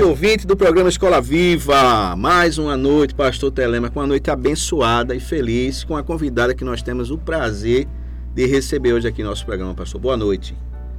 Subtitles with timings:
[0.00, 2.16] Noite, ouvinte do programa Escola Viva.
[2.16, 6.64] Mais uma noite, Pastor Telema, com uma noite abençoada e feliz, com a convidada que
[6.64, 7.86] nós temos o prazer
[8.34, 10.00] de receber hoje aqui no nosso programa, Pastor.
[10.00, 10.56] Boa noite.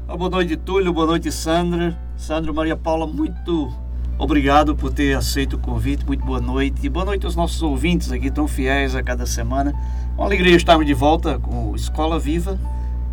[0.07, 0.93] Boa noite, Túlio.
[0.93, 1.97] Boa noite, Sandra.
[2.15, 3.73] Sandra Maria Paula, muito
[4.19, 6.05] obrigado por ter aceito o convite.
[6.05, 6.85] Muito boa noite.
[6.85, 9.73] E boa noite aos nossos ouvintes aqui, tão fiéis a cada semana.
[10.15, 12.59] Uma alegria estarmos de volta com Escola Viva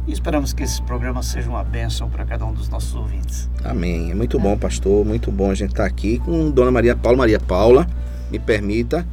[0.09, 3.49] e esperamos que esse programa seja uma bênção para cada um dos nossos ouvintes.
[3.63, 4.11] Amém.
[4.11, 5.05] É muito bom, pastor.
[5.05, 7.19] Muito bom a gente estar aqui com Dona Maria Paula.
[7.19, 7.87] Maria Paula,
[8.31, 9.07] me permita.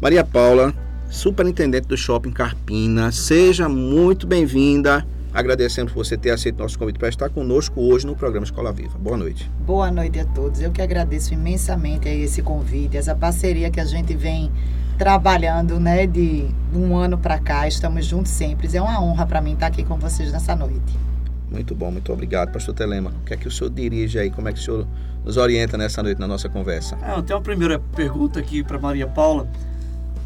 [0.00, 0.72] Maria Paula,
[1.10, 3.12] superintendente do Shopping Carpina.
[3.12, 5.06] Seja muito bem-vinda.
[5.34, 8.96] Agradecemos por você ter aceito nosso convite para estar conosco hoje no programa Escola Viva.
[8.98, 9.50] Boa noite.
[9.66, 10.62] Boa noite a todos.
[10.62, 14.50] Eu que agradeço imensamente esse convite, essa parceria que a gente vem
[14.98, 17.68] trabalhando, né, de um ano para cá.
[17.68, 18.68] Estamos juntos sempre.
[18.76, 20.98] É uma honra para mim estar aqui com vocês nessa noite.
[21.50, 23.10] Muito bom, muito obrigado, pastor Telema.
[23.22, 24.30] O que é que o senhor dirige aí?
[24.30, 24.86] Como é que o senhor
[25.24, 26.98] nos orienta nessa noite na nossa conversa?
[27.00, 29.48] Ah, eu tenho uma primeira pergunta aqui para Maria Paula.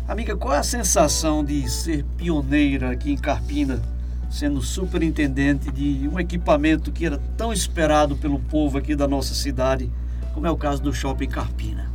[0.08, 3.80] Amiga, qual é a sensação de ser pioneira aqui em Carpina,
[4.28, 9.88] sendo superintendente de um equipamento que era tão esperado pelo povo aqui da nossa cidade,
[10.34, 11.91] como é o caso do Shopping Carpina?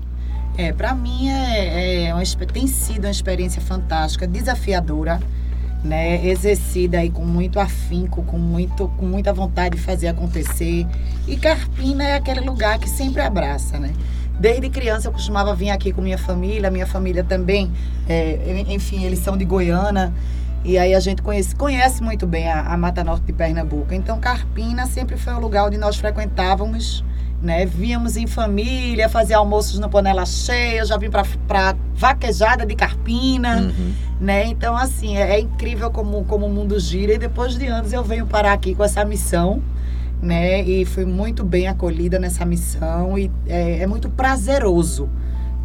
[0.58, 5.20] É, para mim é, é uma, tem sido uma experiência fantástica, desafiadora,
[5.84, 6.26] né?
[6.26, 10.88] Exercida aí com muito afinco, com, muito, com muita vontade de fazer acontecer.
[11.28, 13.94] E Carpina é aquele lugar que sempre abraça, né?
[14.40, 17.72] Desde criança eu costumava vir aqui com minha família, minha família também,
[18.08, 20.12] é, enfim, eles são de Goiânia.
[20.64, 23.94] E aí a gente conhece, conhece muito bem a, a Mata Norte de Pernambuco.
[23.94, 27.04] Então Carpina sempre foi um lugar onde nós frequentávamos,
[27.42, 27.66] né?
[27.66, 33.94] Víamos em família, fazia almoços no panela cheia, já vim para vaquejada de Carpina, Uhum.
[34.20, 34.46] né?
[34.48, 38.04] Então assim, é, é incrível como, como o mundo gira e depois de anos eu
[38.04, 39.62] venho parar aqui com essa missão,
[40.22, 40.62] né?
[40.64, 45.08] E fui muito bem acolhida nessa missão e é, é muito prazeroso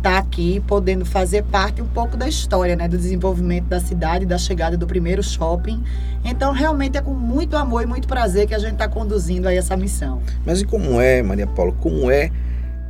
[0.02, 4.36] estar aqui podendo fazer parte um pouco da história, né, do desenvolvimento da cidade, da
[4.36, 5.82] chegada do primeiro shopping.
[6.24, 9.56] Então, realmente é com muito amor e muito prazer que a gente está conduzindo aí
[9.56, 10.20] essa missão.
[10.44, 12.30] Mas e como é, Maria Paula, como é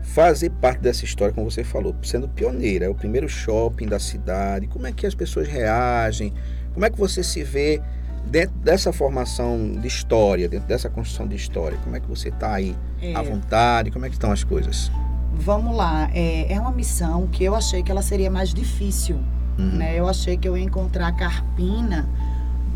[0.03, 4.67] fazer parte dessa história, como você falou, sendo pioneira, é o primeiro shopping da cidade,
[4.67, 6.33] como é que as pessoas reagem,
[6.73, 7.81] como é que você se vê
[8.25, 12.55] dentro dessa formação de história, dentro dessa construção de história, como é que você está
[12.55, 14.91] aí É, à vontade, como é que estão as coisas?
[15.35, 19.17] Vamos lá, é, é uma missão que eu achei que ela seria mais difícil,
[19.59, 19.67] Uhum.
[19.77, 19.99] né?
[19.99, 22.09] Eu achei que eu ia encontrar a Carpina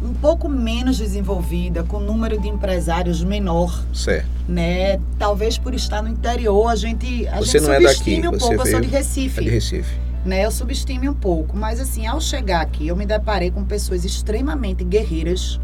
[0.03, 4.28] um pouco menos desenvolvida, com número de empresários menor, Certo.
[4.47, 5.00] né?
[5.19, 8.33] Talvez por estar no interior, a gente a Você gente não é daqui, subestime um
[8.33, 8.55] você pouco.
[8.55, 9.41] Eu sou veio- de Recife.
[9.41, 9.95] É de Recife.
[10.25, 10.45] né?
[10.45, 14.84] Eu subestime um pouco, mas assim, ao chegar aqui, eu me deparei com pessoas extremamente
[14.84, 15.59] guerreiras,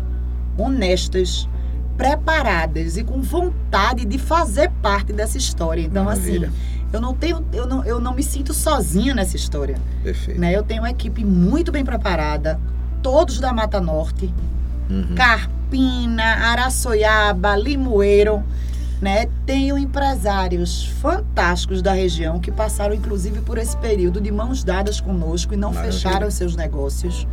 [0.57, 1.47] honestas,
[1.97, 5.83] preparadas e com vontade de fazer parte dessa história.
[5.83, 6.49] Então, Maravilha.
[6.49, 6.57] assim,
[6.93, 10.41] eu não tenho, eu não, eu não me sinto sozinha nessa história, Perfeito.
[10.41, 10.53] né?
[10.55, 12.61] Eu tenho uma equipe muito bem preparada,
[13.03, 14.33] todos da Mata Norte,
[14.91, 15.15] Uhum.
[15.15, 18.43] Carpina, Araçoiaba, Limoeiro,
[19.01, 19.27] né?
[19.47, 25.55] Tenho empresários fantásticos da região que passaram, inclusive, por esse período de mãos dadas conosco
[25.55, 25.93] e não Maravilha.
[25.93, 27.27] fecharam seus negócios.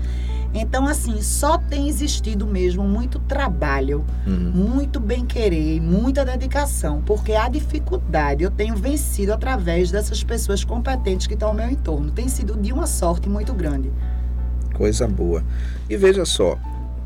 [0.53, 4.51] Então, assim, só tem existido mesmo muito trabalho, Uhum.
[4.53, 10.63] muito bem querer e muita dedicação, porque a dificuldade eu tenho vencido através dessas pessoas
[10.63, 12.09] competentes que estão ao meu entorno.
[12.11, 13.91] Tem sido de uma sorte muito grande.
[14.73, 15.43] Coisa boa.
[15.89, 16.57] E veja só,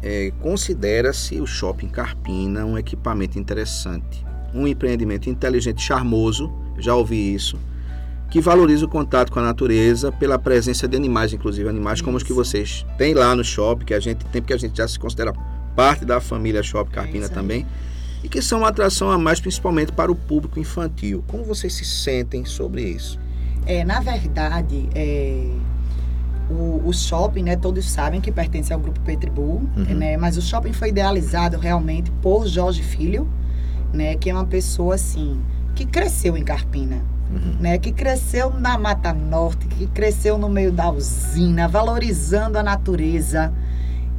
[0.02, 7.58] é, considera-se o Shopping Carpina um equipamento interessante, um empreendimento inteligente, charmoso, já ouvi isso,
[8.34, 12.24] que valoriza o contato com a natureza pela presença de animais, inclusive animais como os
[12.24, 14.98] que vocês têm lá no shopping, que a gente tem, porque a gente já se
[14.98, 15.32] considera
[15.76, 17.36] parte da família Shopping Carpina isso aí.
[17.36, 17.68] também,
[18.24, 21.24] e que são uma atração a mais, principalmente para o público infantil.
[21.28, 23.20] Como vocês se sentem sobre isso?
[23.68, 25.52] É, na verdade, é,
[26.50, 29.84] o, o shopping, né, todos sabem que pertence ao grupo Petribu, Uhum.
[29.96, 33.28] né, mas o shopping foi idealizado realmente por Jorge Filho,
[33.94, 35.40] né, que é uma pessoa assim
[35.76, 37.04] que cresceu em Carpina,
[37.34, 37.56] uhum.
[37.60, 43.54] né, que cresceu na Mata Norte, que cresceu no meio da usina, valorizando a natureza.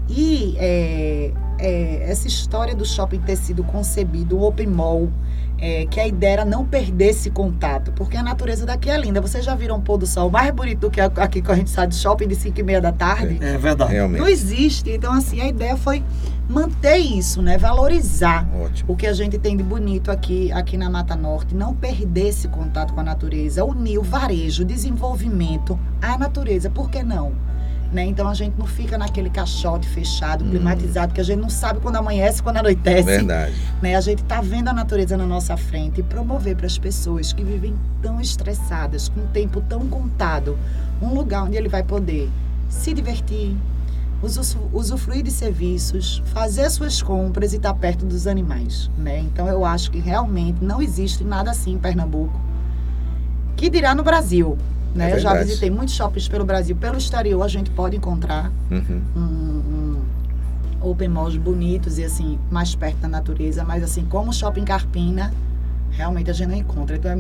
[0.09, 5.11] E é, é, essa história do shopping ter sido concebido, o Open Mall,
[5.59, 9.21] é, que a ideia era não perder esse contato, porque a natureza daqui é linda.
[9.21, 11.71] Vocês já viram um pôr do sol mais bonito do que aqui que a gente
[11.71, 13.39] sai do shopping de 5 e meia da tarde?
[13.41, 13.93] É, é verdade.
[13.93, 14.21] Realmente.
[14.21, 14.91] Não existe.
[14.91, 16.03] Então, assim, a ideia foi
[16.49, 17.57] manter isso, né?
[17.57, 18.93] Valorizar Ótimo.
[18.93, 22.49] o que a gente tem de bonito aqui, aqui na Mata Norte, não perder esse
[22.49, 27.33] contato com a natureza, unir o varejo, desenvolvimento à natureza, por que não?
[27.93, 28.05] Né?
[28.07, 30.51] Então a gente não fica naquele caixote fechado, hum.
[30.51, 33.05] climatizado, que a gente não sabe quando amanhece, quando anoitece.
[33.05, 33.55] Verdade.
[33.81, 33.95] Né?
[33.95, 37.45] A gente está vendo a natureza na nossa frente e promover para as pessoas que
[37.45, 40.59] vivem tão estressadas, com um tempo tão contado,
[41.01, 42.29] um lugar onde ele vai poder
[42.69, 43.57] se divertir,
[44.73, 49.21] usufruir de serviços, fazer suas compras e estar perto dos animais, né?
[49.21, 52.41] Então eu acho que realmente não existe nada assim em Pernambuco.
[53.57, 54.59] Que dirá no Brasil,
[54.95, 55.11] né?
[55.11, 59.03] É eu já visitei muitos shoppings pelo Brasil, pelo exterior a gente pode encontrar uhum.
[59.17, 60.03] um, um
[60.81, 65.33] open malls bonitos e assim mais perto da natureza, mas assim como o shopping Carpina
[65.97, 66.97] realmente a gente não encontra.
[66.97, 67.11] Então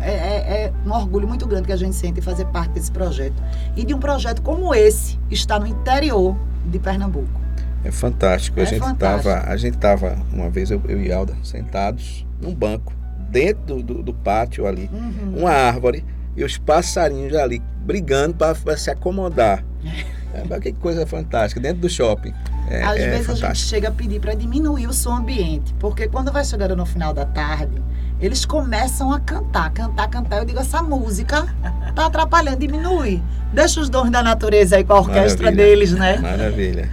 [0.00, 2.90] é, é, é, é, um orgulho muito grande que a gente sente fazer parte desse
[2.90, 3.42] projeto.
[3.76, 6.36] E de um projeto como esse, está no interior
[6.66, 7.40] de Pernambuco.
[7.84, 8.60] É fantástico.
[8.60, 9.28] É a, gente fantástico.
[9.28, 12.92] Tava, a gente estava, uma vez, eu, eu, e Alda, sentados num banco,
[13.30, 15.40] dentro do, do, do pátio ali, uhum.
[15.40, 16.04] uma árvore,
[16.36, 19.64] e os passarinhos ali brigando para se acomodar.
[20.34, 22.32] É, que coisa fantástica, dentro do shopping.
[22.70, 23.46] É, Às é vezes fantástico.
[23.46, 26.86] a gente chega a pedir para diminuir o som ambiente, porque quando vai chegando no
[26.86, 27.82] final da tarde,
[28.22, 30.38] eles começam a cantar, cantar, cantar.
[30.38, 31.52] Eu digo, essa música
[31.92, 33.20] tá atrapalhando, diminui.
[33.52, 35.66] Deixa os dons da natureza aí com a orquestra Maravilha.
[35.66, 36.18] deles, né?
[36.18, 36.88] Maravilha.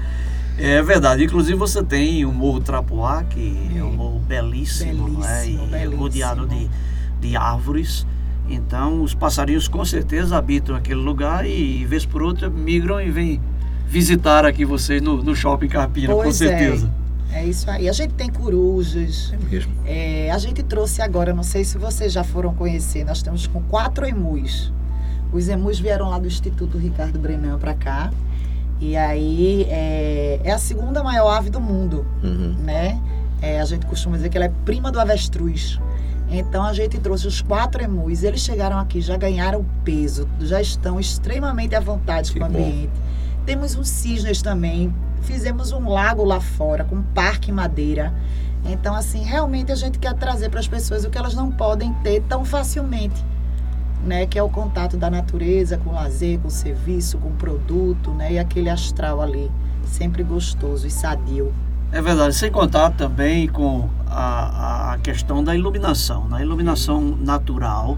[0.57, 1.23] É verdade.
[1.23, 5.47] Inclusive você tem o Morro Trapoá, que é, um morro belíssimo, belíssimo, né?
[5.47, 5.95] E belíssimo.
[5.97, 6.67] rodeado de,
[7.21, 8.07] de árvores.
[8.49, 13.39] Então os passarinhos com certeza habitam aquele lugar e, vez por outra, migram e vêm
[13.87, 16.91] visitar aqui vocês no, no Shopping Carpina, pois com certeza.
[16.95, 16.98] É.
[17.31, 17.87] É isso aí.
[17.87, 19.33] A gente tem corujas.
[19.33, 19.73] É mesmo.
[19.85, 23.61] É, a gente trouxe agora, não sei se vocês já foram conhecer, nós estamos com
[23.63, 24.73] quatro emus.
[25.31, 28.11] Os emus vieram lá do Instituto Ricardo Brenan para cá.
[28.79, 32.55] E aí é, é, a segunda maior ave do mundo, uhum.
[32.63, 32.99] né?
[33.41, 35.79] É, a gente costuma dizer que ela é prima do avestruz.
[36.31, 38.23] Então a gente trouxe os quatro emus.
[38.23, 42.87] Eles chegaram aqui, já ganharam peso, já estão extremamente à vontade que com o ambiente.
[42.87, 43.09] Bom.
[43.49, 44.93] Temos os cisnes também,
[45.23, 48.13] fizemos um lago lá fora, com um parque madeira.
[48.63, 51.91] Então, assim, realmente a gente quer trazer para as pessoas o que elas não podem
[52.03, 53.25] ter tão facilmente,
[54.05, 54.27] né?
[54.27, 58.11] Que é o contato da natureza com o lazer, com o serviço, com o produto,
[58.11, 58.33] né?
[58.33, 59.49] E aquele astral ali,
[59.83, 61.51] sempre gostoso e sadio.
[61.91, 66.27] É verdade, sem contar também com a, a questão da iluminação.
[66.27, 66.43] Na né?
[66.43, 67.97] iluminação natural,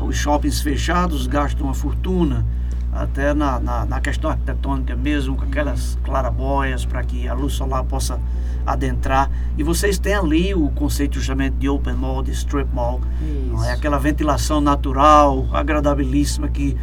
[0.00, 2.46] os shoppings fechados gastam uma fortuna
[2.96, 7.84] até na, na, na, questão arquitetônica mesmo, com aquelas clarabóias para que a luz solar
[7.84, 8.18] possa
[8.64, 9.30] adentrar.
[9.56, 13.00] E vocês têm ali o conceito justamente de open mall, de strip mall,
[13.48, 16.76] não é aquela ventilação natural, agradabilíssima que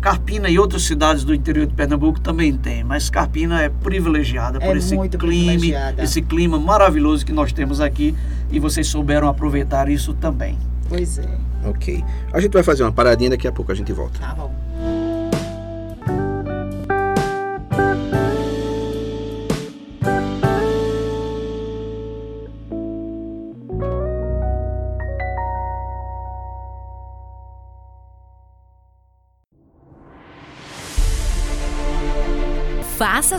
[0.00, 4.66] Carpina e outras cidades do interior de Pernambuco também tem, mas Carpina é privilegiada é
[4.66, 8.16] por esse clima, esse clima maravilhoso que nós temos aqui
[8.50, 10.58] e vocês souberam aproveitar isso também.
[10.88, 11.38] Pois é.
[11.64, 12.02] Ok.
[12.32, 14.18] A gente vai fazer uma paradinha daqui a pouco a gente volta.
[14.18, 14.69] Tá bom.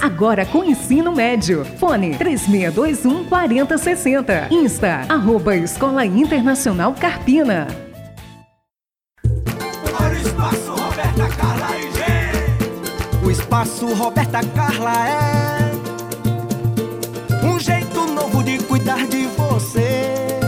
[0.00, 1.64] Agora com ensino médio.
[1.78, 4.48] Fone 3621 4060.
[4.50, 7.66] Insta, arroba Escola Internacional Carpina.
[13.22, 15.70] O espaço Roberta Carla é
[17.46, 20.40] um jeito novo de cuidar de você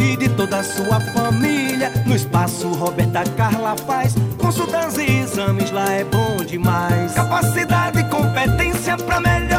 [0.00, 1.59] e de toda a sua família.
[2.04, 7.12] No espaço Roberta Carla faz consultas e exames, lá é bom demais.
[7.12, 9.49] Capacidade e competência pra melhor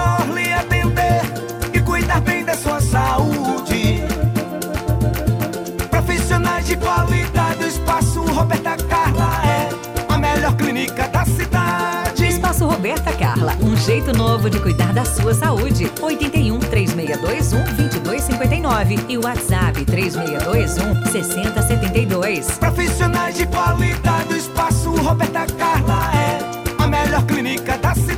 [12.81, 15.85] Roberta Carla, um jeito novo de cuidar da sua saúde.
[16.01, 22.57] 81 3621 2259 e o WhatsApp 3621 6072.
[22.57, 28.10] Profissionais de qualidade, o espaço Roberta Carla é melhor clínica da cidade.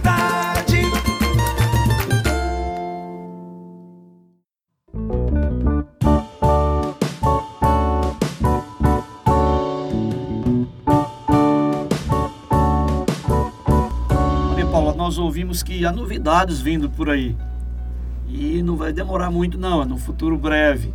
[15.14, 17.38] Nós ouvimos que há novidades vindo por aí.
[18.28, 20.92] E não vai demorar muito não, é no futuro breve.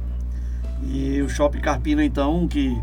[0.82, 2.76] E o Shopping Carpina então, que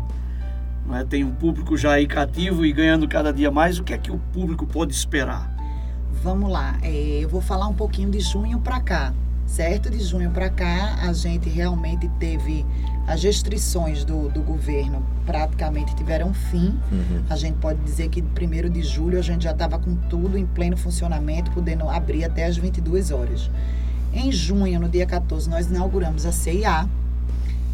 [0.94, 1.04] é?
[1.04, 4.10] tem um público já aí cativo e ganhando cada dia mais, o que é que
[4.10, 5.54] o público pode esperar?
[6.22, 9.12] Vamos lá, é, eu vou falar um pouquinho de junho para cá,
[9.46, 9.90] certo?
[9.90, 12.66] De junho para cá, a gente realmente teve
[13.06, 16.78] as restrições do, do governo praticamente tiveram fim.
[16.90, 17.22] Uhum.
[17.30, 20.44] A gente pode dizer que 1 de julho a gente já estava com tudo em
[20.44, 23.50] pleno funcionamento, podendo abrir até as 22 horas.
[24.12, 26.88] Em junho, no dia 14, nós inauguramos a CIA,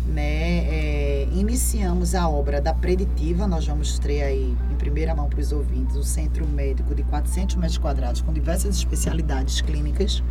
[0.07, 5.41] né, é, iniciamos a obra da Preditiva, nós vamos ter aí em primeira mão para
[5.41, 10.23] os ouvintes o centro médico de 400 metros quadrados com diversas especialidades clínicas,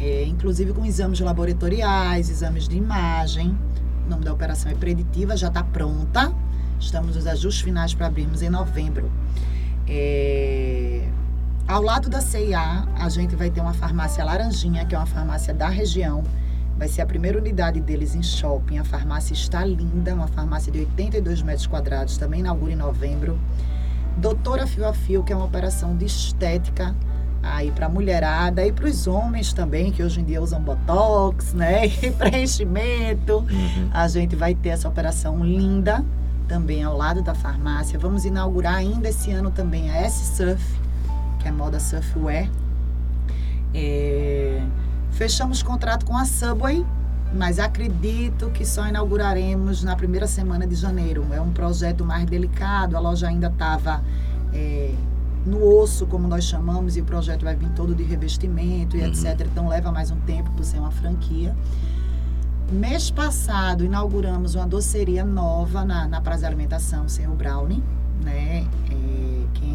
[0.00, 3.56] é, inclusive com exames laboratoriais, exames de imagem.
[4.06, 6.32] O nome da operação é Preditiva, já está pronta.
[6.78, 9.10] Estamos nos ajustes finais para abrirmos em novembro.
[9.86, 11.08] É,
[11.66, 15.52] ao lado da CIA, a gente vai ter uma farmácia Laranjinha, que é uma farmácia
[15.52, 16.22] da região,
[16.78, 18.78] Vai ser a primeira unidade deles em shopping.
[18.78, 23.36] A farmácia está linda, uma farmácia de 82 metros quadrados, também inaugura em novembro.
[24.16, 26.94] Doutora Fio a Fio, que é uma operação de estética
[27.42, 31.52] aí para a mulherada e para os homens também, que hoje em dia usam botox,
[31.52, 31.86] né?
[32.02, 33.38] E preenchimento.
[33.38, 33.90] Uhum.
[33.92, 36.04] A gente vai ter essa operação linda
[36.46, 37.98] também ao lado da farmácia.
[37.98, 40.62] Vamos inaugurar ainda esse ano também a S-Surf,
[41.38, 42.48] que é moda surfwear.
[43.74, 44.62] É
[45.18, 46.86] Fechamos contrato com a Subway,
[47.34, 51.26] mas acredito que só inauguraremos na primeira semana de janeiro.
[51.32, 54.00] É um projeto mais delicado, a loja ainda estava
[54.54, 54.94] é,
[55.48, 59.06] no osso, como nós chamamos, e o projeto vai vir todo de revestimento e uhum.
[59.06, 59.46] etc.
[59.50, 61.56] Então leva mais um tempo por ser uma franquia.
[62.70, 67.82] Mês passado inauguramos uma doceria nova na, na Praça de Alimentação, Senhor Brownie,
[68.22, 68.66] né?
[68.90, 69.28] É,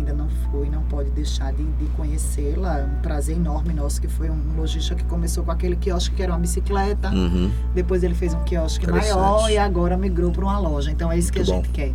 [0.04, 2.80] ainda não foi, não pode deixar de, de conhecê-la.
[2.80, 6.22] É um prazer enorme nosso, que foi um lojista que começou com aquele quiosque que
[6.22, 7.10] era uma bicicleta.
[7.10, 7.50] Uhum.
[7.74, 10.92] Depois ele fez um quiosque maior e agora migrou para uma loja.
[10.92, 11.64] Então é isso Muito que a bom.
[11.64, 11.94] gente quer.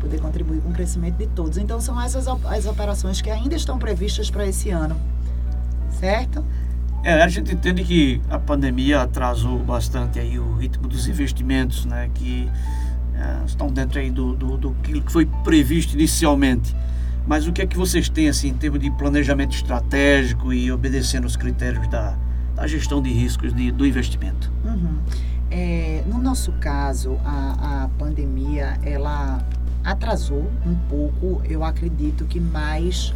[0.00, 1.58] Poder contribuir com o crescimento de todos.
[1.58, 4.96] Então são essas as operações que ainda estão previstas para esse ano.
[5.90, 6.44] Certo?
[7.02, 12.10] É, a gente entende que a pandemia atrasou bastante aí o ritmo dos investimentos, né?
[12.12, 12.50] Que
[13.14, 16.74] é, estão dentro aí do, do, do que foi previsto inicialmente.
[17.26, 21.24] Mas o que é que vocês têm assim, em termos de planejamento estratégico e obedecendo
[21.24, 22.16] os critérios da,
[22.54, 24.52] da gestão de riscos de, do investimento?
[24.64, 24.98] Uhum.
[25.50, 29.38] É, no nosso caso, a, a pandemia ela
[29.86, 31.40] atrasou um pouco.
[31.48, 33.14] Eu acredito que mais,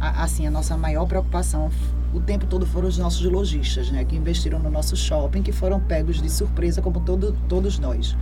[0.00, 1.70] a, assim, a nossa maior preocupação,
[2.14, 5.78] o tempo todo foram os nossos lojistas, né, que investiram no nosso shopping, que foram
[5.78, 8.16] pegos de surpresa como todo, todos nós.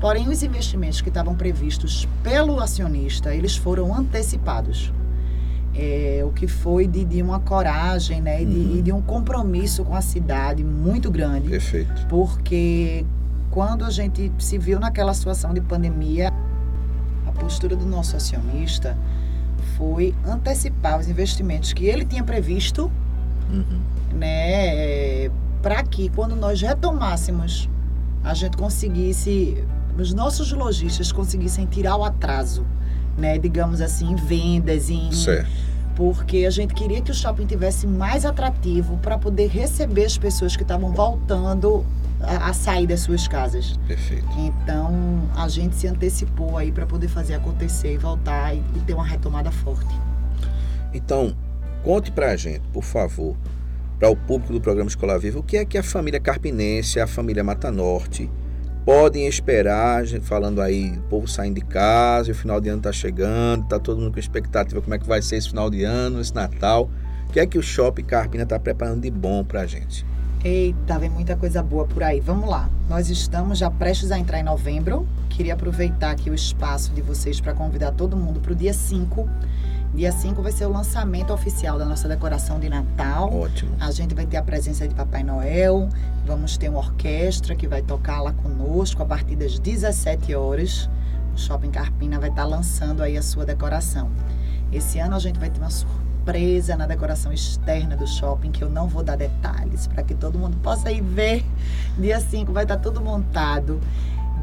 [0.00, 4.92] Porém, os investimentos que estavam previstos pelo acionista, eles foram antecipados.
[5.76, 8.82] É, o que foi de, de uma coragem né, e, de, Uhum.
[8.82, 12.06] de um compromisso com a cidade muito grande Perfeito.
[12.08, 13.04] porque
[13.50, 16.30] quando a gente se viu naquela situação de pandemia,
[17.34, 18.96] postura do nosso acionista
[19.76, 22.90] foi antecipar os investimentos que ele tinha previsto,
[23.50, 23.80] Uhum.
[24.12, 25.30] né,
[25.62, 27.68] para que quando nós retomássemos,
[28.22, 29.62] a gente conseguisse,
[29.98, 32.64] os nossos lojistas conseguissem tirar o atraso,
[33.18, 35.48] né, digamos assim, em vendas, em Certo.
[35.94, 40.56] porque a gente queria que o shopping tivesse mais atrativo para poder receber as pessoas
[40.56, 41.84] que estavam voltando
[42.26, 43.78] a, a sair das suas casas.
[43.86, 44.26] Perfeito.
[44.38, 48.94] Então a gente se antecipou aí para poder fazer acontecer e voltar e, e ter
[48.94, 49.94] uma retomada forte.
[50.92, 51.36] Então,
[51.82, 53.36] conte pra gente, por favor,
[53.98, 57.06] para o público do programa Escola Viva, o que é que a família Carpinense, a
[57.06, 58.30] família Mata Norte,
[58.84, 62.92] podem esperar, a falando aí, o povo saindo de casa, o final de ano tá
[62.92, 66.20] chegando, tá todo mundo com expectativa como é que vai ser esse final de ano,
[66.20, 66.90] esse Natal.
[67.28, 70.06] O que é que o Shopping Carpina tá preparando de bom pra gente?
[70.44, 72.20] Eita, vem muita coisa boa por aí.
[72.20, 72.68] Vamos lá.
[72.86, 75.08] Nós estamos já prestes a entrar em novembro.
[75.30, 79.26] Queria aproveitar aqui o espaço de vocês para convidar todo mundo para o dia 5.
[79.94, 83.34] Dia 5 vai ser o lançamento oficial da nossa decoração de Natal.
[83.34, 83.74] Ótimo.
[83.80, 85.88] A gente vai ter a presença de Papai Noel,
[86.26, 90.90] vamos ter uma orquestra que vai tocar lá conosco a partir das 17 horas.
[91.34, 94.10] O Shopping Carpina vai estar lançando aí a sua decoração.
[94.70, 96.03] Esse ano a gente vai ter uma surpresa
[96.76, 100.56] na decoração externa do shopping que eu não vou dar detalhes para que todo mundo
[100.62, 101.44] possa ir ver.
[101.98, 103.78] Dia 5 vai estar tudo montado.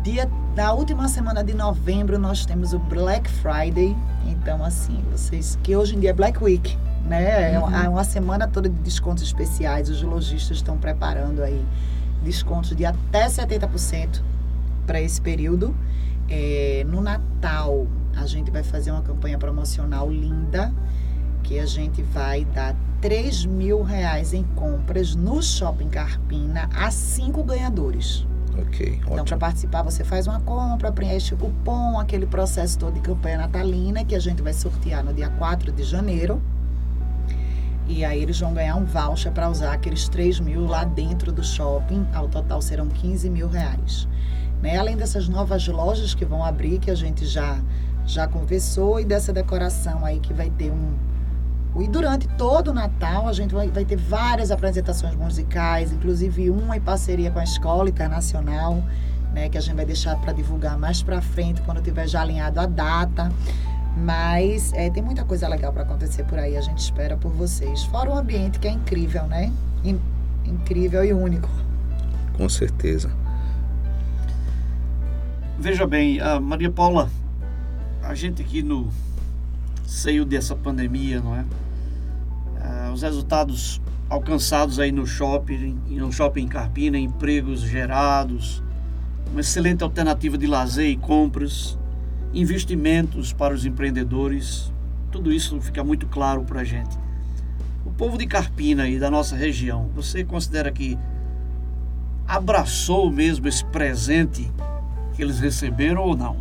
[0.03, 3.95] Dia na última semana de novembro nós temos o Black Friday.
[4.27, 7.53] Então assim, vocês que hoje em dia é Black Week, né?
[7.53, 9.89] É uma, é uma semana toda de descontos especiais.
[9.89, 11.65] Os lojistas estão preparando aí
[12.23, 14.21] descontos de até 70%
[14.85, 15.75] para esse período.
[16.29, 20.71] É, no Natal, a gente vai fazer uma campanha promocional linda,
[21.43, 27.43] que a gente vai dar 3 mil reais em compras no Shopping Carpina a cinco
[27.43, 28.25] ganhadores.
[28.59, 29.39] Ok, Então, para ótimo.
[29.39, 34.13] participar, você faz uma compra, preenche o cupom, aquele processo todo de campanha natalina, que
[34.13, 36.41] a gente vai sortear no dia 4 de janeiro.
[37.87, 41.43] E aí eles vão ganhar um voucher para usar aqueles 3 mil lá dentro do
[41.43, 42.05] shopping.
[42.13, 44.07] Ao total serão 15 mil reais.
[44.61, 44.77] Né?
[44.77, 47.59] Além dessas novas lojas que vão abrir, que a gente já,
[48.05, 50.93] já conversou, e dessa decoração aí que vai ter um.
[51.79, 56.75] E durante todo o Natal a gente vai, vai ter várias apresentações musicais, inclusive uma
[56.77, 58.83] em parceria com a Escola Internacional,
[59.33, 62.59] né, que a gente vai deixar para divulgar mais para frente, quando tiver já alinhado
[62.59, 63.31] a data.
[63.97, 67.83] Mas é, tem muita coisa legal para acontecer por aí, a gente espera por vocês.
[67.85, 69.51] Fora o ambiente que é incrível, né?
[69.83, 69.99] In-
[70.45, 71.49] incrível e único.
[72.37, 73.11] Com certeza.
[75.59, 77.09] Veja bem, a Maria Paula,
[78.01, 78.89] a gente aqui no
[79.91, 81.43] seio dessa pandemia, não é?
[82.61, 88.63] Ah, os resultados alcançados aí no shopping, no shopping Carpina, empregos gerados,
[89.29, 91.77] uma excelente alternativa de lazer e compras,
[92.33, 94.71] investimentos para os empreendedores,
[95.11, 96.97] tudo isso fica muito claro para a gente.
[97.85, 100.97] O povo de Carpina e da nossa região, você considera que
[102.25, 104.49] abraçou mesmo esse presente
[105.15, 106.37] que eles receberam ou não?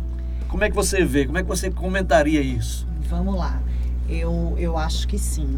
[0.47, 1.25] Como é que você vê?
[1.25, 2.89] Como é que você comentaria isso?
[3.11, 3.59] Vamos lá.
[4.07, 5.57] Eu, eu acho que sim.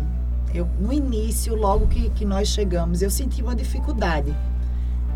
[0.53, 4.35] Eu, no início, logo que, que nós chegamos, eu senti uma dificuldade.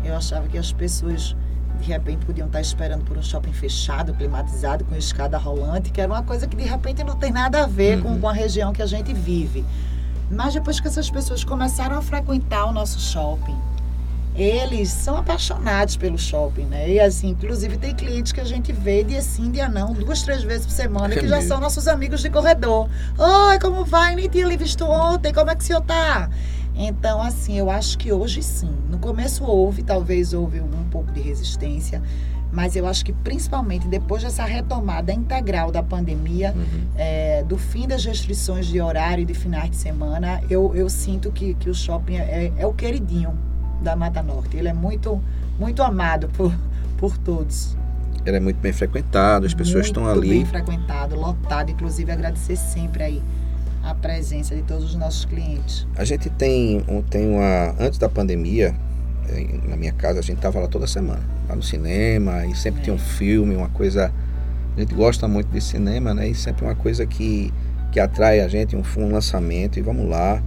[0.04, 1.34] Eu achava que as pessoas,
[1.80, 6.12] de repente, podiam estar esperando por um shopping fechado, climatizado, com escada rolante, que era
[6.12, 8.20] uma coisa que, de repente, não tem nada a ver com, Uhum.
[8.20, 9.64] com a região que a gente vive.
[10.30, 13.56] Mas depois que essas pessoas começaram a frequentar o nosso shopping,
[14.40, 16.88] eles são apaixonados pelo shopping, né?
[16.90, 20.42] E assim, inclusive tem clientes que a gente vê dia sim, dia não, duas, três
[20.42, 21.48] vezes por semana, É que já mesmo?
[21.48, 22.88] são nossos amigos de corredor.
[23.18, 24.14] Oi, como vai?
[24.14, 26.30] Nem tinha lhe visto ontem, como é que o senhor tá?
[26.74, 28.70] Então, assim, eu acho que hoje sim.
[28.88, 32.00] No começo houve, talvez houve um pouco de resistência,
[32.52, 36.86] mas eu acho que principalmente depois dessa retomada integral da pandemia, Uhum.
[36.96, 41.32] é, do fim das restrições de horário e de finais de semana, eu, eu sinto
[41.32, 43.36] que, que o shopping é, é o queridinho
[43.82, 44.56] da Mata Norte.
[44.56, 45.20] Ele é muito,
[45.58, 46.52] muito amado por,
[46.96, 47.76] por todos.
[48.26, 50.28] Ele é muito bem frequentado, as pessoas estão Muito ali.
[50.30, 51.70] bem frequentado, lotado.
[51.70, 53.22] Inclusive, agradecer sempre aí
[53.82, 55.86] a presença de todos os nossos clientes.
[55.96, 57.74] A gente tem, um- tem uma.
[57.78, 58.74] Antes da pandemia,
[59.28, 61.22] eh, na minha casa, a gente tava lá toda semana.
[61.48, 62.84] Lá no cinema, e sempre É.
[62.84, 64.12] tinha um filme, uma coisa.
[64.76, 66.28] A gente gosta muito de cinema, né?
[66.28, 67.52] E sempre uma coisa que,
[67.92, 70.42] que atrai a gente, um, um lançamento, e vamos lá.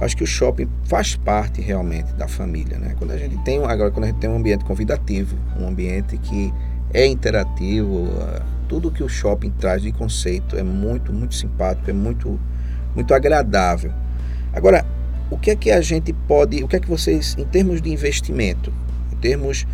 [0.00, 2.94] Acho que o shopping faz parte realmente da família, né?
[2.98, 6.52] Quando a gente tem agora quando a gente tem um ambiente convidativo, um ambiente que
[6.92, 11.92] é interativo, uh, tudo que o shopping traz de conceito é muito muito simpático, é
[11.92, 12.40] muito
[12.94, 13.92] muito agradável.
[14.52, 14.84] Agora,
[15.30, 17.90] o que é que a gente pode, o que é que vocês em termos de
[17.90, 18.72] investimento,
[19.12, 19.66] em termos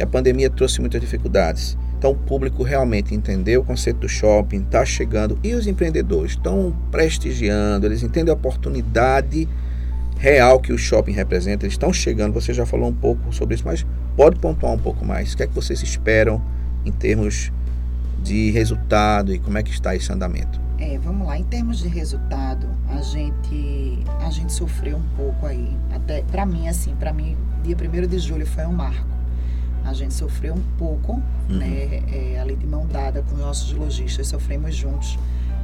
[0.00, 1.76] a pandemia trouxe muitas dificuldades.
[1.98, 6.72] Então o público realmente entendeu o conceito do shopping, está chegando e os empreendedores estão
[6.92, 9.48] prestigiando, eles entendem a oportunidade
[10.16, 12.32] real que o shopping representa, eles estão chegando.
[12.34, 13.84] Você já falou um pouco sobre isso, mas
[14.16, 15.32] pode pontuar um pouco mais.
[15.32, 16.40] O que é que vocês esperam
[16.86, 17.50] em termos
[18.22, 20.60] de resultado e como é que está esse andamento?
[20.78, 21.36] É, vamos lá.
[21.36, 25.76] Em termos de resultado, a gente a gente sofreu um pouco aí.
[25.92, 29.17] Até para mim, assim, para mim, dia 1 de julho foi um marco
[29.88, 31.14] a gente sofreu um pouco,
[31.48, 31.56] uhum.
[31.56, 35.18] né, é, ali de mão dada com nossos lojistas, sofremos juntos.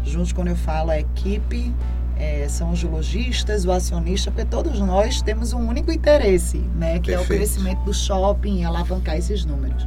[0.05, 1.73] Juntos, quando eu falo a equipe,
[2.17, 7.11] é, são os lojistas, o acionista, porque todos nós temos um único interesse, né, que
[7.11, 7.21] Perfeito.
[7.21, 9.87] é o crescimento do shopping e alavancar esses números.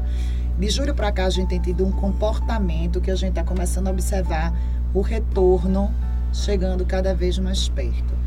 [0.58, 3.88] De julho para cá, a gente tem tido um comportamento que a gente está começando
[3.88, 4.54] a observar
[4.94, 5.94] o retorno
[6.34, 8.18] chegando cada vez mais perto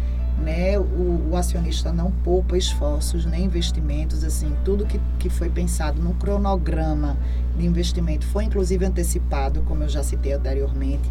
[0.41, 6.01] né, o, o, acionista não poupa esforços nem investimentos, assim, tudo que, que foi pensado
[6.01, 7.17] no cronograma
[7.59, 11.11] de investimento foi inclusive antecipado, como eu já citei anteriormente.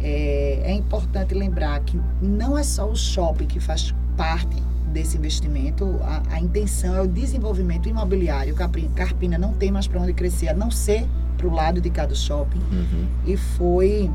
[0.00, 4.62] É, é importante lembrar que não é só o shopping que faz parte
[4.92, 8.54] desse investimento, a, a intenção é o desenvolvimento imobiliário.
[8.94, 12.14] Carpina não tem mais para onde crescer, a não ser para o lado de cada
[12.14, 12.58] shopping.
[12.58, 13.06] Uhum.
[13.26, 14.10] E foi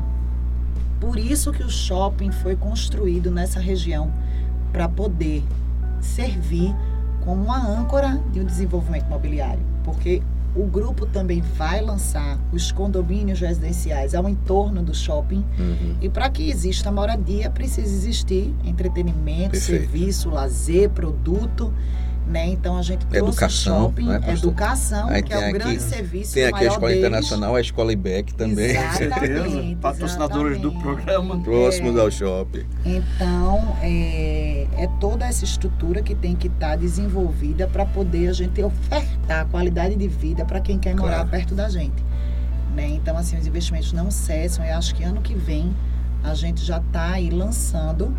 [1.00, 4.12] por isso que o shopping foi construído nessa região
[4.72, 5.42] para poder
[6.00, 6.74] servir
[7.24, 10.22] como uma âncora de um desenvolvimento imobiliário, porque
[10.54, 15.96] o grupo também vai lançar os condomínios residenciais ao entorno do shopping uhum.
[16.00, 19.90] e para que exista moradia precisa existir entretenimento, Perfeito.
[19.90, 21.72] serviço, lazer, produto
[22.26, 22.46] né?
[22.48, 26.34] Então a gente trouxe educação, shopping, né, educação, Aí que é o aqui, grande serviço.
[26.34, 26.98] Tem aqui a Escola deles.
[26.98, 28.70] Internacional, a Escola IBEC também.
[28.70, 31.40] Exatamente, Patrocinadores do programa.
[31.42, 32.00] Próximos é.
[32.00, 32.64] ao shopping.
[32.84, 38.32] Então, é, é toda essa estrutura que tem que estar tá desenvolvida para poder a
[38.32, 41.28] gente ofertar qualidade de vida para quem quer morar claro.
[41.28, 42.02] perto da gente.
[42.74, 42.88] Né?
[42.88, 44.64] Então, assim, os investimentos não cessam.
[44.64, 45.74] Eu acho que ano que vem
[46.22, 48.14] a gente já está aí lançando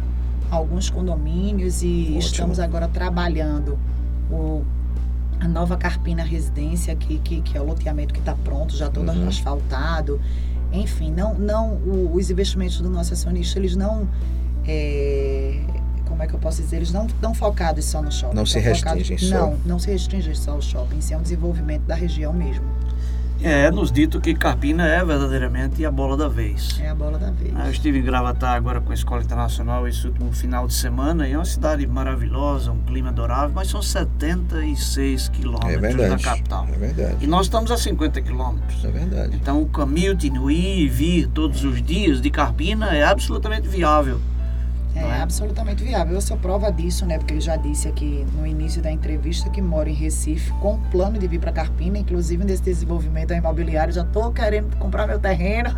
[0.52, 2.20] alguns condomínios e Ótimo.
[2.20, 3.78] estamos agora trabalhando
[4.30, 4.64] o,
[5.40, 9.10] a nova Carpina Residência, que, que, que é o loteamento que está pronto, já todo
[9.12, 9.28] uhum.
[9.28, 10.20] asfaltado.
[10.72, 14.08] Enfim, não, não o, os investimentos do nosso acionista, eles não.
[14.68, 15.62] É,
[16.06, 16.78] como é que eu posso dizer?
[16.78, 18.36] Eles não estão focados só no shopping.
[18.36, 19.36] Não se restringem só.
[19.36, 20.98] Não, não se restringem só ao shopping.
[20.98, 22.66] Isso é um desenvolvimento da região mesmo.
[23.42, 26.80] É, nos dito que Carpina é verdadeiramente a bola da vez.
[26.82, 27.54] É a bola da vez.
[27.54, 31.34] Eu estive em Gravatar agora com a Escola Internacional esse último final de semana e
[31.34, 36.68] é uma cidade maravilhosa, um clima adorável, mas são 76 quilômetros é verdade, da capital.
[36.74, 37.18] É verdade.
[37.22, 38.84] E nós estamos a 50 quilômetros.
[38.84, 39.36] É verdade.
[39.36, 44.20] Então o caminho de ir e vir todos os dias de Carpina é absolutamente viável.
[44.96, 46.16] É, é, absolutamente viável.
[46.16, 47.18] Eu sou prova disso, né?
[47.18, 51.20] Porque ele já disse aqui no início da entrevista que mora em Recife com plano
[51.20, 53.94] de vir para Carpina, inclusive nesse desenvolvimento imobiliário.
[53.94, 55.76] Já estou querendo comprar meu terreno.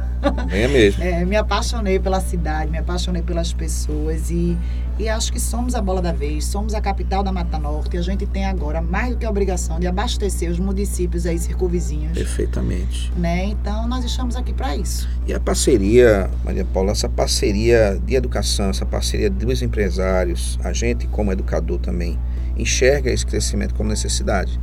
[0.52, 0.98] É mesmo.
[1.08, 4.58] É, me apaixonei pela cidade, me apaixonei pelas pessoas e,
[5.00, 7.96] e acho que somos a bola da vez, somos a capital da Mata Norte.
[7.96, 11.38] E a gente tem agora mais do que a obrigação de abastecer os municípios aí
[11.38, 12.18] circunvizinhos.
[12.18, 13.12] Perfeitamente.
[13.18, 13.46] Né?
[13.46, 15.08] Então nós estamos aqui para isso.
[15.26, 20.74] E a parceria, Maria Paula, essa parceria de educação, essa parceria parceria dos empresários, a
[20.74, 22.20] gente como educador também,
[22.58, 24.60] enxerga esse crescimento como necessidade.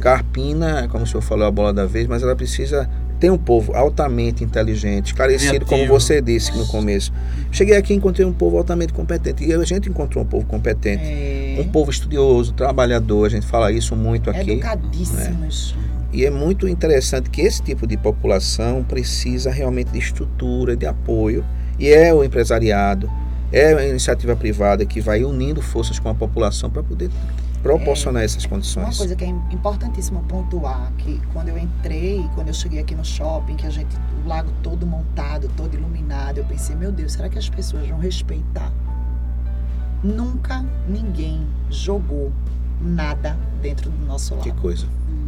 [0.00, 3.74] Carpina, como o senhor falou, a bola da vez, mas ela precisa ter um povo
[3.74, 7.12] altamente inteligente, esclarecido, como você disse no começo.
[7.50, 9.44] Cheguei aqui e encontrei um povo altamente competente.
[9.44, 11.02] E a gente encontrou um povo competente.
[11.04, 11.56] É.
[11.60, 13.26] Um povo estudioso, trabalhador.
[13.26, 14.52] A gente fala isso muito aqui.
[14.52, 15.74] Educadíssimos.
[15.76, 15.82] Né?
[16.12, 21.44] E é muito interessante que esse tipo de população precisa realmente de estrutura, de apoio.
[21.78, 23.10] E é o empresariado,
[23.52, 27.10] é a iniciativa privada que vai unindo forças com a população para poder
[27.62, 28.84] proporcionar é, essas condições.
[28.84, 33.04] Uma coisa que é importantíssimo pontuar, que quando eu entrei, quando eu cheguei aqui no
[33.04, 37.28] shopping, que a gente, o lago todo montado, todo iluminado, eu pensei, meu Deus, será
[37.28, 38.72] que as pessoas vão respeitar?
[40.02, 42.32] Nunca ninguém jogou
[42.80, 44.44] nada dentro do nosso lago.
[44.44, 44.86] Que coisa,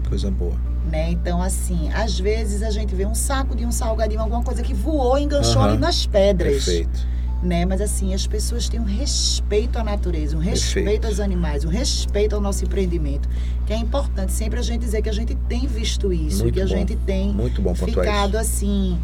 [0.09, 0.55] coisa boa.
[0.91, 1.11] Né?
[1.11, 4.73] Então, assim, às vezes a gente vê um saco de um salgadinho, alguma coisa que
[4.73, 6.65] voou e enganchou ali nas pedras.
[6.65, 7.65] Perfeito né?
[7.65, 11.07] Mas assim, as pessoas têm um respeito à natureza, um respeito Perfeito.
[11.07, 13.29] aos animais, um respeito ao nosso empreendimento,
[13.67, 16.61] que é importante sempre a gente dizer que a gente tem visto isso, muito que
[16.61, 18.99] a gente tem muito bom ficado assim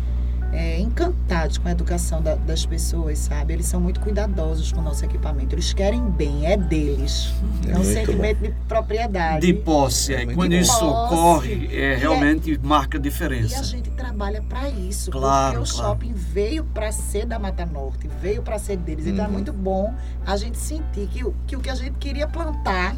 [0.54, 3.52] é, encantados com a educação da, das pessoas, sabe?
[3.52, 5.54] Eles são muito cuidadosos com o nosso equipamento.
[5.54, 7.32] Eles querem bem, é deles.
[7.66, 8.46] É, é um sentimento bom.
[8.46, 9.46] de propriedade.
[9.46, 10.14] De posse.
[10.14, 13.56] É, quando isso posse, ocorre, é, é realmente é, marca diferença.
[13.56, 15.10] E a gente trabalha para isso.
[15.10, 15.90] Claro, porque o claro.
[15.90, 19.06] shopping veio para ser da Mata Norte, veio para ser deles.
[19.06, 19.12] Uhum.
[19.12, 19.34] Então é uhum.
[19.34, 19.92] muito bom
[20.24, 22.94] a gente sentir que, que o que a gente queria plantar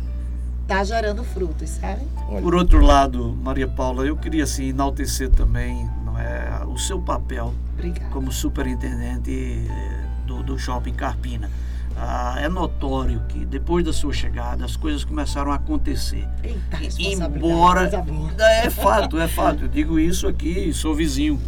[0.62, 2.02] está gerando frutos, sabe?
[2.42, 5.88] Por outro lado, Maria Paula, eu queria assim, enaltecer também
[6.18, 8.10] é, o seu papel Obrigada.
[8.10, 11.50] como superintendente eh, do, do shopping Carpina.
[11.98, 16.28] Ah, é notório que depois da sua chegada as coisas começaram a acontecer.
[16.44, 17.90] Eita, Embora.
[18.64, 19.64] É fato, é fato.
[19.64, 21.40] Eu digo isso aqui, sou vizinho.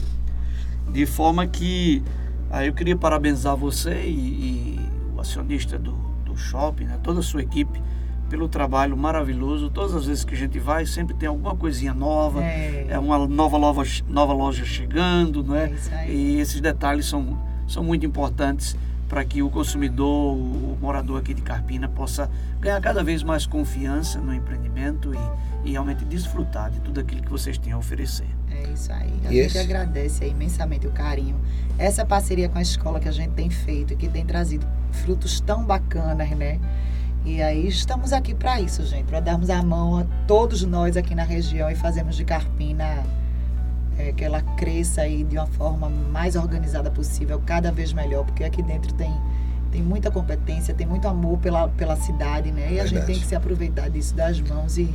[0.90, 2.02] De forma que
[2.50, 4.80] ah, eu queria parabenizar você e, e
[5.14, 5.92] o acionista do,
[6.24, 7.82] do shopping, né, toda a sua equipe,
[8.28, 9.70] pelo trabalho maravilhoso.
[9.70, 13.26] Todas as vezes que a gente vai, sempre tem alguma coisinha nova, é, é uma
[13.26, 15.72] nova loja, nova loja chegando, não é?
[15.92, 18.76] é e esses detalhes são, são muito importantes
[19.08, 24.18] para que o consumidor, o morador aqui de Carpina, possa ganhar cada vez mais confiança
[24.20, 28.26] no empreendimento e, e realmente desfrutar de tudo aquilo que vocês têm a oferecer.
[28.50, 29.12] É isso aí.
[29.24, 31.36] A gente agradece imensamente o carinho.
[31.78, 35.40] Essa parceria com a escola que a gente tem feito e que tem trazido frutos
[35.40, 36.60] tão bacanas, né?
[37.28, 41.14] E aí estamos aqui para isso, gente, para darmos a mão a todos nós aqui
[41.14, 43.04] na região e fazermos de Carpina
[43.98, 48.42] é, que ela cresça aí de uma forma mais organizada possível, cada vez melhor, porque
[48.44, 49.12] aqui dentro tem
[49.70, 52.62] tem muita competência, tem muito amor pela, pela cidade, né?
[52.62, 52.80] E Verdade.
[52.80, 54.88] a gente tem que se aproveitar disso das mãos e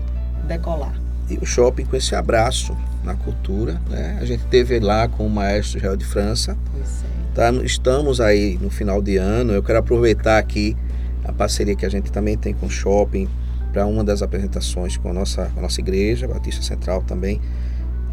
[0.48, 1.00] decolar.
[1.30, 4.18] E o shopping com esse abraço na cultura, né?
[4.20, 6.58] A gente teve lá com o maestro Israel de França.
[6.72, 7.36] Pois é.
[7.36, 9.54] Tá, estamos aí no final de ano.
[9.54, 10.76] Eu quero aproveitar aqui
[11.24, 13.28] a parceria que a gente também tem com o shopping
[13.72, 17.42] para uma das apresentações com a nossa, com a nossa igreja, Batista Central também.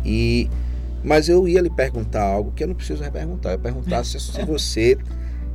[0.04, 0.48] E
[1.02, 3.52] mas eu ia lhe perguntar algo que eu não preciso reperguntar.
[3.52, 4.98] Eu perguntar se, se você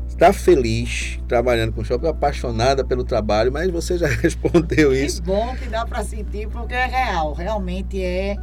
[0.08, 5.22] está feliz trabalhando com o shopping, apaixonada pelo trabalho, mas você já respondeu isso.
[5.22, 7.34] Que bom que dá para sentir, porque é real.
[7.34, 8.38] Realmente é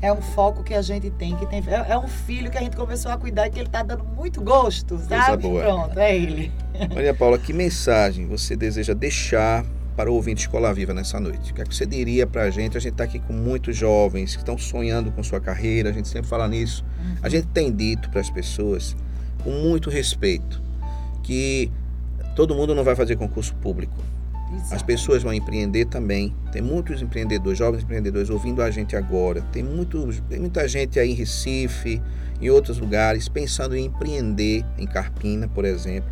[0.00, 2.60] é um foco que a gente tem, que tem é, é um filho que a
[2.60, 5.48] gente começou a cuidar e que ele está dando muito gosto, sabe?
[5.48, 6.52] Pronto, é ele.
[6.94, 9.64] Maria Paula, que mensagem você deseja deixar
[9.96, 11.50] para o ouvinte Escola Viva nessa noite?
[11.50, 12.76] O que, é que você diria para a gente?
[12.76, 16.08] A gente está aqui com muitos jovens que estão sonhando com sua carreira, a gente
[16.08, 16.84] sempre fala nisso.
[16.98, 17.16] Uhum.
[17.22, 18.94] A gente tem dito para as pessoas,
[19.42, 20.62] com muito respeito,
[21.22, 21.72] que
[22.34, 23.96] todo mundo não vai fazer concurso público.
[24.70, 26.34] As pessoas vão empreender também.
[26.52, 29.42] Tem muitos empreendedores, jovens empreendedores ouvindo a gente agora.
[29.52, 32.00] Tem, muitos, tem muita gente aí em Recife,
[32.40, 36.10] em outros lugares, pensando em empreender em Carpina, por exemplo.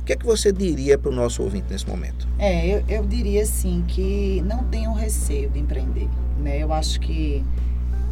[0.00, 2.26] O que é que você diria para o nosso ouvinte nesse momento?
[2.38, 6.08] É, eu, eu diria assim que não tenham receio de empreender.
[6.38, 6.58] Né?
[6.62, 7.44] Eu acho que,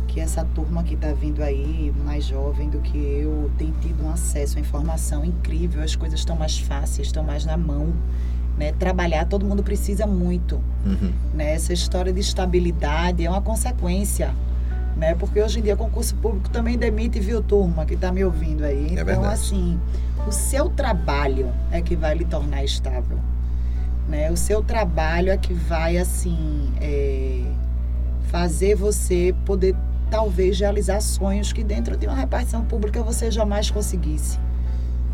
[0.08, 4.10] que essa turma que está vindo aí, mais jovem do que eu, tem tido um
[4.10, 7.94] acesso à informação incrível, as coisas estão mais fáceis, estão mais na mão.
[8.56, 8.72] Né?
[8.72, 10.56] Trabalhar, todo mundo precisa muito.
[10.84, 11.12] Uhum.
[11.34, 11.54] Né?
[11.54, 14.34] Essa história de estabilidade é uma consequência.
[14.96, 15.14] Né?
[15.14, 18.96] Porque hoje em dia concurso público também demite, viu, turma, que está me ouvindo aí.
[18.96, 19.78] É então, assim,
[20.26, 23.18] o seu trabalho é que vai lhe tornar estável.
[24.08, 24.30] Né?
[24.30, 27.42] O seu trabalho é que vai, assim, é,
[28.28, 29.76] fazer você poder,
[30.10, 34.38] talvez, realizar sonhos que dentro de uma repartição pública você jamais conseguisse.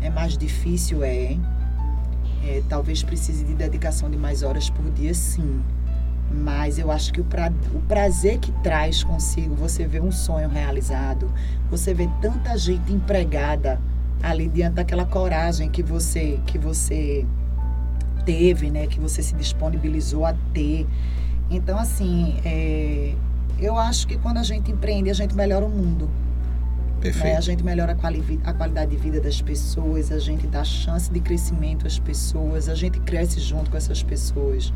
[0.01, 1.41] É mais difícil, é, hein?
[2.45, 5.61] É, talvez precise de dedicação de mais horas por dia, sim.
[6.31, 10.49] Mas eu acho que o, pra, o prazer que traz consigo você ver um sonho
[10.49, 11.31] realizado,
[11.69, 13.79] você ver tanta gente empregada
[14.21, 17.25] ali diante daquela coragem que você que você
[18.25, 20.87] teve, né, que você se disponibilizou a ter.
[21.49, 23.13] Então, assim, é,
[23.59, 26.09] eu acho que quando a gente empreende, a gente melhora o mundo.
[27.11, 27.37] Né?
[27.37, 31.11] A gente melhora a, quali a qualidade de vida das pessoas, a gente dá chance
[31.11, 34.73] de crescimento às pessoas, a gente cresce junto com essas pessoas.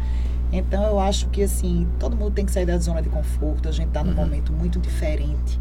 [0.51, 3.71] Então eu acho que assim, todo mundo tem que sair da zona de conforto, a
[3.71, 4.17] gente está num uhum.
[4.17, 5.59] momento muito diferente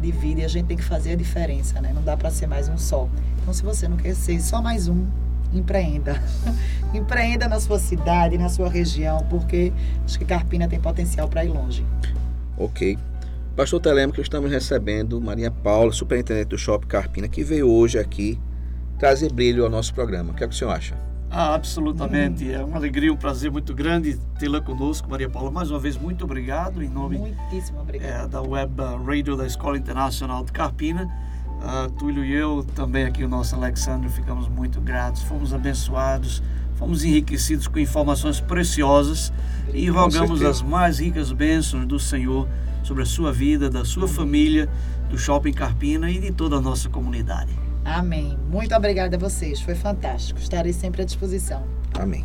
[0.00, 1.92] de vida e a gente tem que fazer a diferença, né?
[1.92, 3.08] Não dá para ser mais um só.
[3.42, 5.06] Então se você não quer ser só mais um,
[5.52, 6.22] empreenda.
[6.94, 9.72] empreenda na sua cidade, na sua região, porque
[10.04, 11.84] acho que Carpina tem potencial para ir longe.
[12.56, 12.98] Ok.
[13.56, 18.38] Pastor Telêmico, estamos recebendo Maria Paula, superintendente do Shopping Carpina, que veio hoje aqui
[18.98, 20.32] trazer brilho ao nosso programa.
[20.32, 20.96] O que, é que o senhor acha?
[21.28, 22.44] Ah, absolutamente.
[22.44, 22.52] Hum.
[22.52, 25.50] É uma alegria, um prazer muito grande tê-la conosco, Maria Paula.
[25.50, 27.34] Mais uma vez, muito obrigado em nome
[27.94, 31.08] é, da Web Radio da Escola Internacional de Carpina.
[31.60, 36.42] Uh, Túlio e eu, também aqui o nosso Alexandre, ficamos muito gratos, fomos abençoados,
[36.76, 39.30] fomos enriquecidos com informações preciosas
[39.74, 42.48] e rogamos as mais ricas bênçãos do Senhor
[42.82, 44.68] sobre a sua vida, da sua família,
[45.08, 47.50] do Shopping Carpina e de toda a nossa comunidade.
[47.84, 48.38] Amém.
[48.48, 49.60] Muito obrigada a vocês.
[49.60, 50.38] Foi fantástico.
[50.38, 51.64] Estarei sempre à disposição.
[51.98, 52.24] Amém.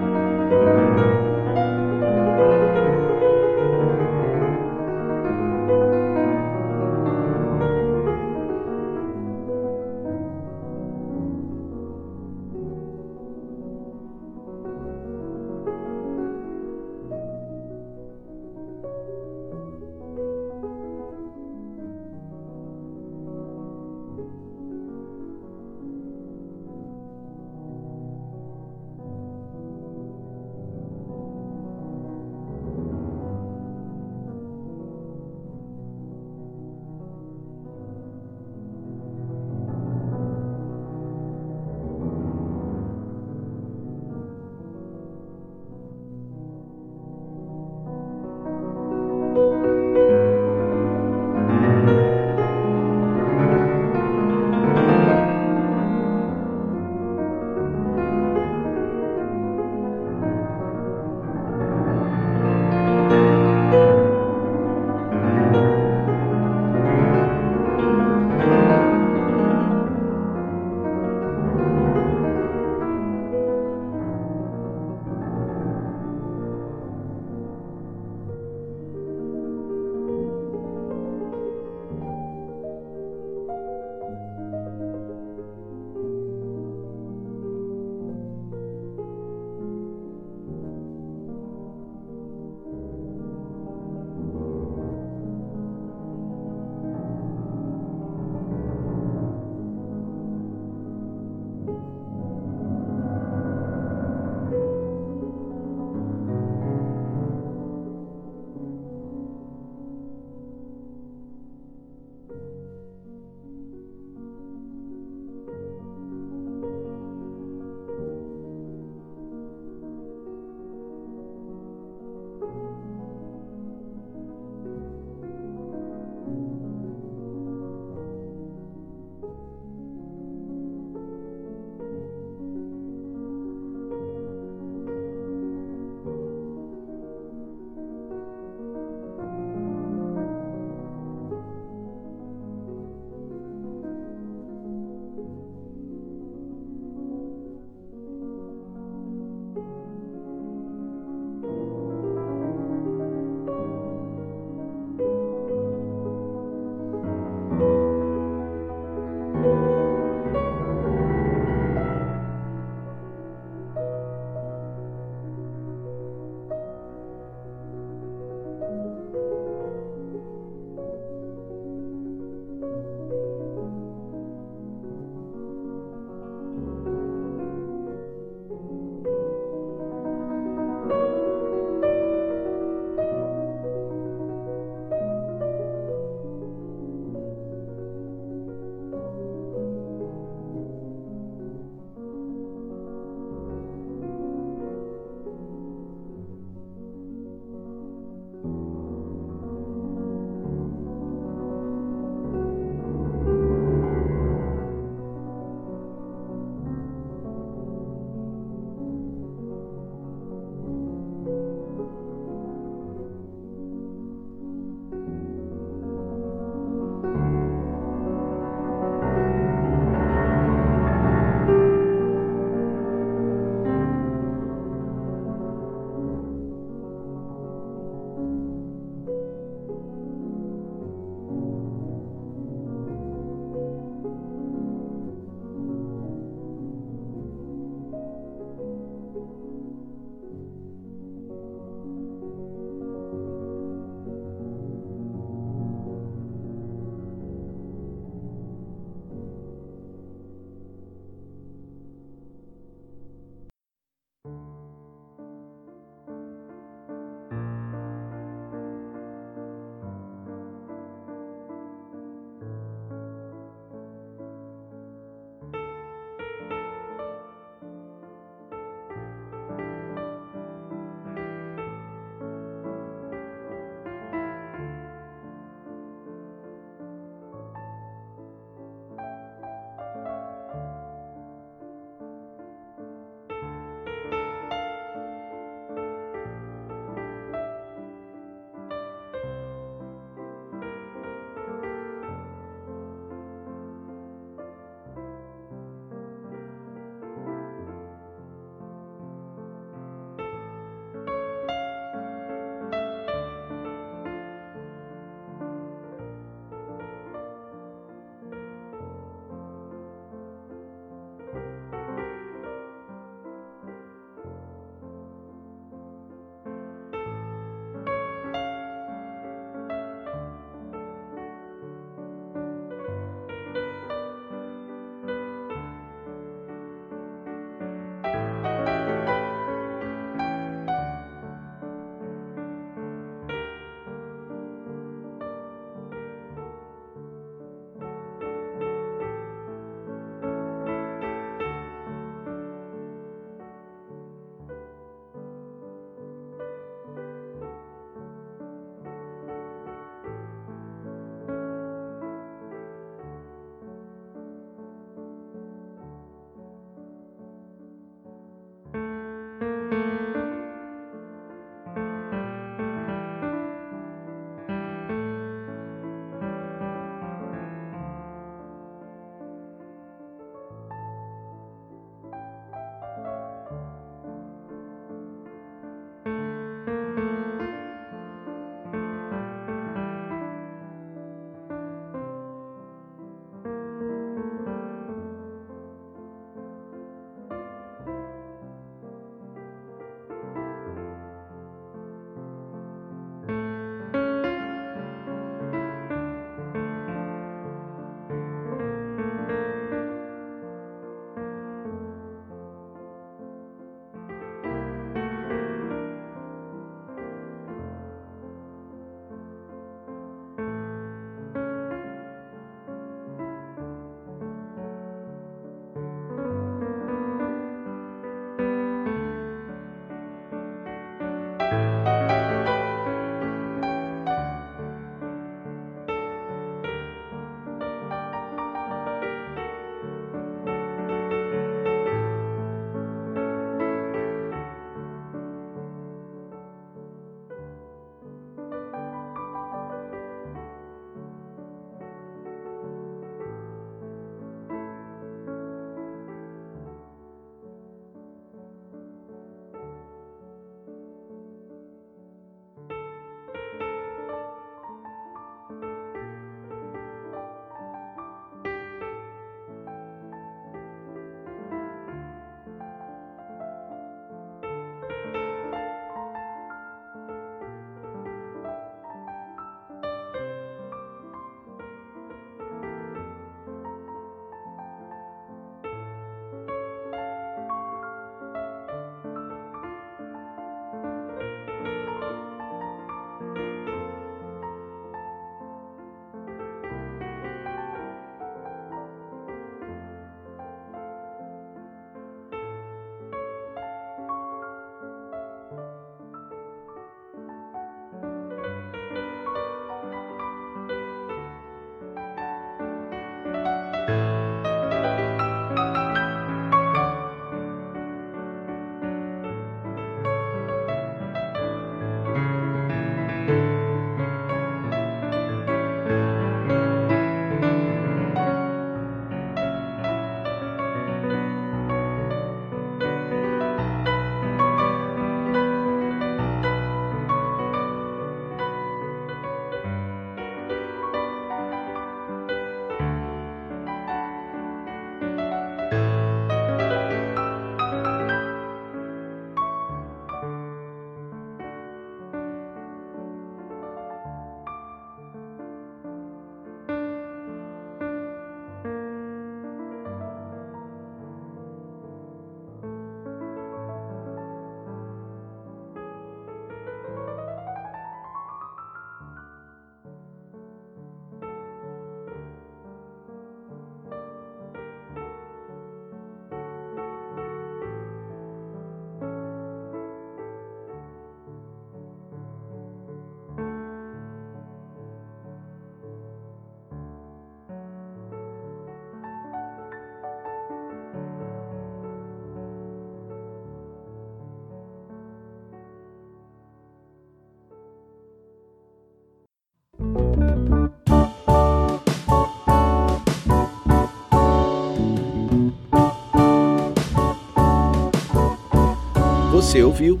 [599.52, 600.00] Você ouviu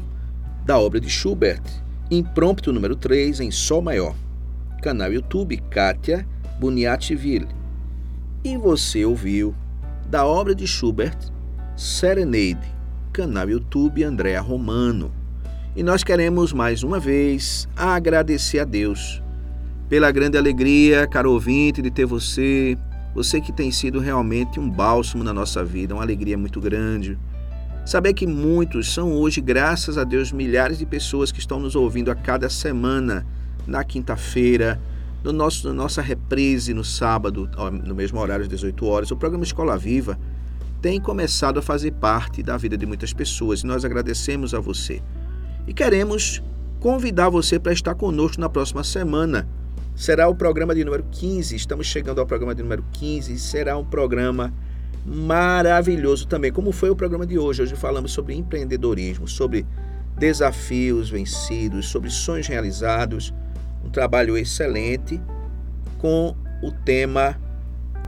[0.64, 1.60] da obra de Schubert,
[2.10, 4.14] Imprompto número 3 em Sol maior.
[4.80, 6.26] Canal YouTube Kátia
[6.58, 7.48] Buniativille.
[8.42, 9.54] E você ouviu
[10.08, 11.18] da obra de Schubert
[11.76, 12.66] Serenade,
[13.12, 15.12] canal YouTube Andréa Romano.
[15.76, 19.22] E nós queremos mais uma vez agradecer a Deus
[19.86, 22.78] pela grande alegria, caro ouvinte, de ter você,
[23.14, 27.18] você que tem sido realmente um bálsamo na nossa vida, uma alegria muito grande.
[27.84, 32.12] Saber que muitos são hoje, graças a Deus, milhares de pessoas que estão nos ouvindo
[32.12, 33.26] a cada semana,
[33.66, 34.80] na quinta-feira,
[35.24, 37.50] no nosso, na nossa reprise no sábado,
[37.84, 39.10] no mesmo horário, às 18 horas.
[39.10, 40.18] O programa Escola Viva
[40.80, 45.02] tem começado a fazer parte da vida de muitas pessoas e nós agradecemos a você.
[45.66, 46.40] E queremos
[46.78, 49.48] convidar você para estar conosco na próxima semana.
[49.94, 53.84] Será o programa de número 15, estamos chegando ao programa de número 15, será um
[53.84, 54.52] programa
[55.04, 57.62] maravilhoso também, como foi o programa de hoje.
[57.62, 59.66] Hoje falamos sobre empreendedorismo, sobre
[60.16, 63.34] desafios vencidos, sobre sonhos realizados,
[63.84, 65.20] um trabalho excelente
[65.98, 67.36] com o tema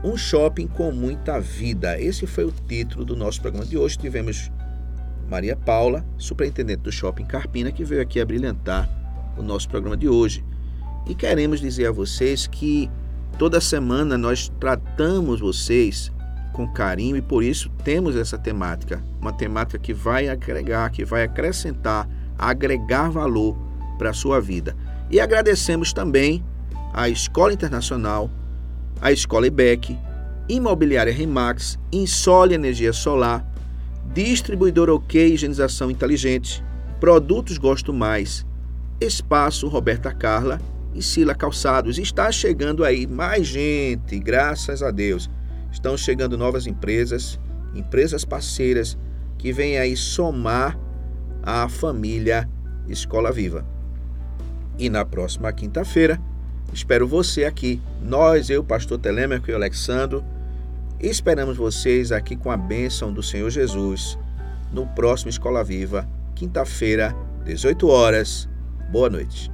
[0.03, 1.99] um shopping com muita vida.
[1.99, 3.97] Esse foi o título do nosso programa de hoje.
[3.97, 4.51] Tivemos
[5.27, 8.87] Maria Paula, superintendente do Shopping Carpina, que veio aqui a brilhantar
[9.35, 10.45] o nosso programa de hoje.
[11.07, 12.89] E queremos dizer a vocês que
[13.39, 16.11] toda semana nós tratamos vocês
[16.55, 21.23] com carinho e por isso temos essa temática, uma temática que vai agregar, que vai
[21.23, 23.57] acrescentar, agregar valor
[23.97, 24.75] para a sua vida.
[25.11, 26.43] E agradecemos também
[26.93, 28.31] à Escola Internacional
[29.01, 29.97] a Escola IBEC,
[30.47, 33.45] Imobiliária Remax, Insole Energia Solar,
[34.13, 36.63] Distribuidor OK Higienização Inteligente,
[36.99, 38.45] Produtos Gosto Mais,
[39.01, 40.61] Espaço Roberta Carla
[40.93, 41.97] e Sila Calçados.
[41.97, 45.29] Está chegando aí mais gente, graças a Deus.
[45.75, 47.37] Estão chegando novas empresas,
[47.75, 48.97] empresas parceiras
[49.37, 50.79] que vêm aí somar
[51.43, 52.49] a família
[52.87, 53.67] Escola Viva.
[54.79, 56.17] E na próxima quinta-feira,
[56.73, 57.81] Espero você aqui.
[58.01, 60.23] Nós, eu, pastor Telêmaco e Alexandro,
[60.99, 64.17] esperamos vocês aqui com a bênção do Senhor Jesus
[64.71, 67.15] no próximo Escola Viva, quinta-feira,
[67.45, 68.49] 18 horas.
[68.91, 69.51] Boa noite.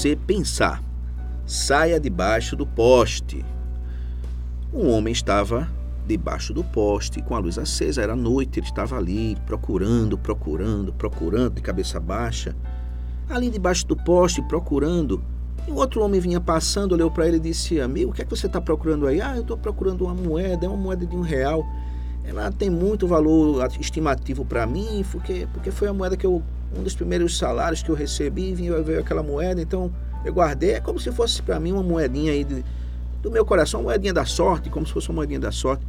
[0.00, 0.82] Você pensar.
[1.44, 3.44] Saia debaixo do poste.
[4.72, 5.68] Um homem estava
[6.06, 8.00] debaixo do poste com a luz acesa.
[8.00, 12.56] Era noite, ele estava ali procurando, procurando, procurando, de cabeça baixa.
[13.28, 15.22] Ali debaixo do poste, procurando.
[15.68, 18.34] E outro homem vinha passando, olhou para ele e disse: Amigo, o que é que
[18.34, 19.20] você está procurando aí?
[19.20, 21.62] Ah, eu estou procurando uma moeda, é uma moeda de um real.
[22.24, 26.42] Ela tem muito valor estimativo para mim, porque, porque foi a moeda que eu
[26.76, 29.92] um dos primeiros salários que eu recebi, veio, veio aquela moeda, então
[30.24, 32.64] eu guardei, é como se fosse para mim uma moedinha aí de,
[33.22, 35.84] do meu coração, uma moedinha da sorte, como se fosse uma moedinha da sorte.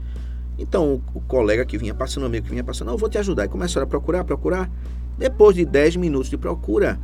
[0.58, 3.10] Então o, o colega que vinha passando, o amigo que vinha passando, não, eu vou
[3.10, 3.46] te ajudar.
[3.46, 4.70] E começaram a procurar, procurar.
[5.18, 7.00] Depois de 10 minutos de procura,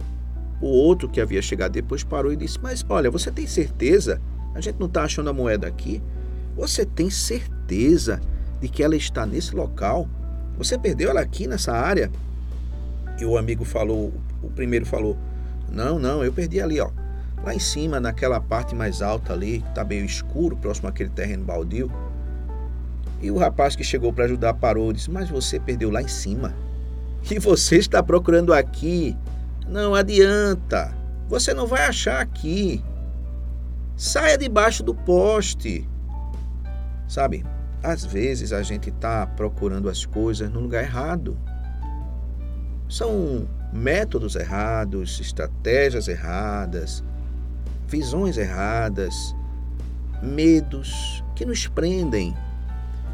[0.62, 4.22] o outro que havia chegado depois parou e disse: Mas olha, você tem certeza?
[4.56, 6.02] A gente não está achando a moeda aqui.
[6.56, 8.20] Você tem certeza
[8.60, 10.08] de que ela está nesse local?
[10.58, 12.12] Você perdeu ela aqui nessa área?
[13.20, 15.18] E o amigo falou, o primeiro falou:
[15.72, 16.90] Não, não, eu perdi ali, ó.
[17.44, 21.44] Lá em cima, naquela parte mais alta ali, que tá meio escuro, próximo àquele terreno
[21.44, 21.92] baldio.
[23.22, 26.08] E o rapaz que chegou para ajudar parou e disse: Mas você perdeu lá em
[26.08, 26.54] cima.
[27.30, 29.16] E você está procurando aqui.
[29.68, 30.94] Não adianta.
[31.28, 32.84] Você não vai achar aqui.
[33.96, 35.88] Saia debaixo do poste.
[37.08, 37.44] Sabe,
[37.82, 41.38] às vezes a gente está procurando as coisas no lugar errado.
[42.90, 47.04] São métodos errados, estratégias erradas,
[47.88, 49.36] visões erradas,
[50.22, 52.36] medos que nos prendem.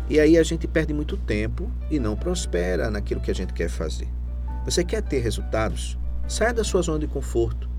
[0.09, 3.69] E aí a gente perde muito tempo e não prospera naquilo que a gente quer
[3.69, 4.07] fazer.
[4.65, 5.97] Você quer ter resultados?
[6.27, 7.69] Saia da sua zona de conforto.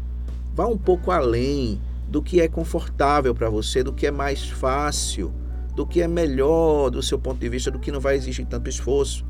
[0.55, 5.33] Vá um pouco além do que é confortável para você, do que é mais fácil,
[5.75, 8.69] do que é melhor do seu ponto de vista, do que não vai exigir tanto
[8.69, 9.25] esforço.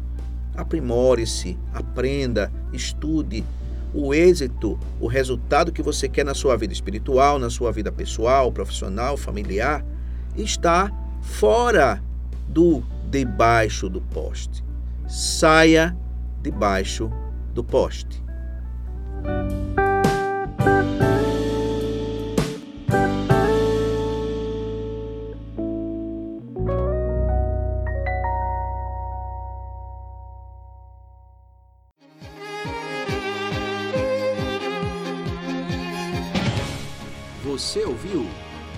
[0.54, 3.44] Aprimore-se, aprenda, estude.
[3.92, 8.50] O êxito, o resultado que você quer na sua vida espiritual, na sua vida pessoal,
[8.50, 9.84] profissional, familiar,
[10.36, 10.90] está
[11.22, 12.02] fora
[12.48, 14.64] do debaixo do poste.
[15.06, 15.96] Saia
[16.42, 17.10] debaixo
[17.52, 18.22] do poste.